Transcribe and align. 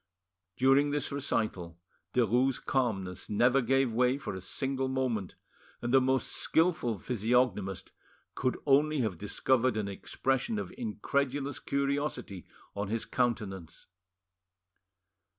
During 0.57 0.89
this 0.89 1.11
recital 1.11 1.77
Derues' 2.15 2.57
calmness 2.57 3.29
never 3.29 3.61
gave 3.61 3.93
way 3.93 4.17
for 4.17 4.33
a 4.33 4.41
single 4.41 4.87
moment, 4.87 5.35
and 5.79 5.93
the 5.93 6.01
most 6.01 6.29
skilful 6.31 6.97
physiognomist 6.97 7.91
could 8.33 8.57
only 8.65 9.01
have 9.01 9.19
discovered 9.19 9.77
an 9.77 9.87
expression 9.87 10.57
of 10.57 10.73
incredulous 10.75 11.59
curiosity 11.59 12.47
on 12.75 12.87
his 12.87 13.05
countenance. 13.05 13.85